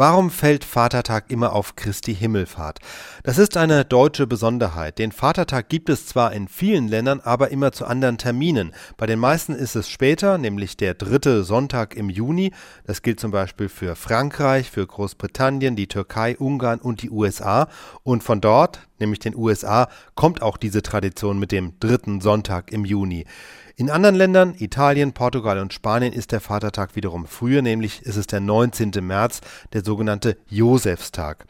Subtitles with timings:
[0.00, 2.78] Warum fällt Vatertag immer auf Christi Himmelfahrt?
[3.24, 5.00] Das ist eine deutsche Besonderheit.
[5.00, 8.72] Den Vatertag gibt es zwar in vielen Ländern, aber immer zu anderen Terminen.
[8.96, 12.52] Bei den meisten ist es später, nämlich der dritte Sonntag im Juni.
[12.84, 17.66] Das gilt zum Beispiel für Frankreich, für Großbritannien, die Türkei, Ungarn und die USA.
[18.04, 22.84] Und von dort, nämlich den USA, kommt auch diese Tradition mit dem dritten Sonntag im
[22.84, 23.26] Juni.
[23.76, 28.26] In anderen Ländern, Italien, Portugal und Spanien, ist der Vatertag wiederum früher, nämlich ist es
[28.26, 28.90] der 19.
[29.00, 29.40] März,
[29.72, 31.46] der sogenannte Josefstag.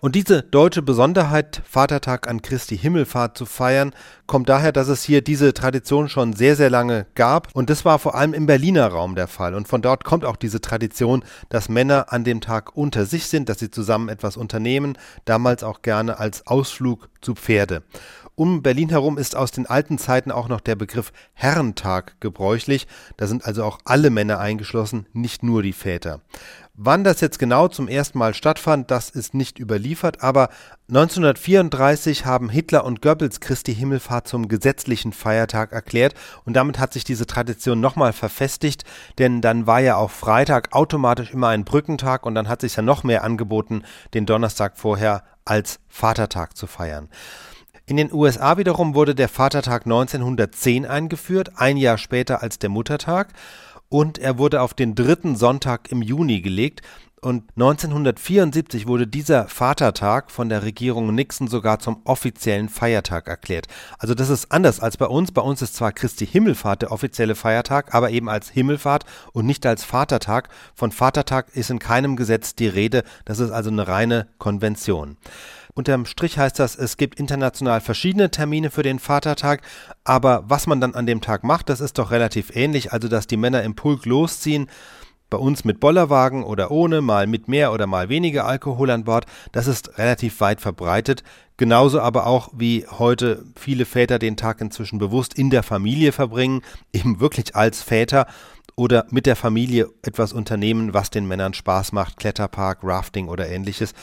[0.00, 3.92] Und diese deutsche Besonderheit, Vatertag an Christi Himmelfahrt zu feiern,
[4.28, 7.48] kommt daher, dass es hier diese Tradition schon sehr, sehr lange gab.
[7.52, 9.56] Und das war vor allem im Berliner Raum der Fall.
[9.56, 13.48] Und von dort kommt auch diese Tradition, dass Männer an dem Tag unter sich sind,
[13.48, 17.82] dass sie zusammen etwas unternehmen, damals auch gerne als Ausflug zu Pferde.
[18.36, 22.86] Um Berlin herum ist aus den alten Zeiten auch noch der Begriff Herrentag gebräuchlich.
[23.16, 26.20] Da sind also auch alle Männer eingeschlossen, nicht nur die Väter.
[26.80, 30.48] Wann das jetzt genau zum ersten Mal stattfand, das ist nicht überliefert, aber
[30.86, 37.02] 1934 haben Hitler und Goebbels Christi Himmelfahrt zum gesetzlichen Feiertag erklärt und damit hat sich
[37.02, 38.84] diese Tradition nochmal verfestigt,
[39.18, 42.82] denn dann war ja auch Freitag automatisch immer ein Brückentag und dann hat sich ja
[42.84, 43.82] noch mehr angeboten,
[44.14, 47.08] den Donnerstag vorher als Vatertag zu feiern.
[47.86, 53.32] In den USA wiederum wurde der Vatertag 1910 eingeführt, ein Jahr später als der Muttertag,
[53.88, 56.82] und er wurde auf den dritten Sonntag im Juni gelegt.
[57.20, 63.66] Und 1974 wurde dieser Vatertag von der Regierung Nixon sogar zum offiziellen Feiertag erklärt.
[63.98, 65.32] Also das ist anders als bei uns.
[65.32, 69.66] Bei uns ist zwar Christi Himmelfahrt der offizielle Feiertag, aber eben als Himmelfahrt und nicht
[69.66, 70.48] als Vatertag.
[70.76, 73.02] Von Vatertag ist in keinem Gesetz die Rede.
[73.24, 75.16] Das ist also eine reine Konvention.
[75.78, 79.62] Unterm Strich heißt das, es gibt international verschiedene Termine für den Vatertag,
[80.02, 83.28] aber was man dann an dem Tag macht, das ist doch relativ ähnlich, also dass
[83.28, 84.68] die Männer im Pulk losziehen,
[85.30, 89.26] bei uns mit Bollerwagen oder ohne, mal mit mehr oder mal weniger Alkohol an Bord,
[89.52, 91.22] das ist relativ weit verbreitet.
[91.58, 96.62] Genauso aber auch wie heute viele Väter den Tag inzwischen bewusst in der Familie verbringen,
[96.92, 98.26] eben wirklich als Väter
[98.74, 103.94] oder mit der Familie etwas unternehmen, was den Männern Spaß macht, Kletterpark, Rafting oder ähnliches.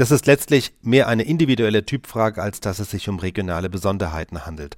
[0.00, 4.68] Das ist letztlich mehr eine individuelle Typfrage, als dass es sich um regionale Besonderheiten handelt.